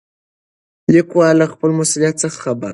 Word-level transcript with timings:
لیکوال 0.93 1.33
له 1.41 1.45
خپل 1.53 1.69
مسؤلیت 1.79 2.15
څخه 2.23 2.37
خبر 2.43 2.63
دی. 2.67 2.69